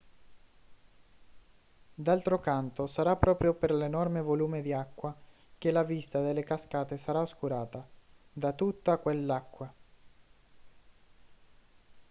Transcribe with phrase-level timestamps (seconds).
[1.93, 5.15] d'altro canto sarà proprio per l'enorme volume di acqua
[5.59, 7.87] che la vista delle cascate sarà oscurata
[8.33, 9.71] da tutta quell'acqua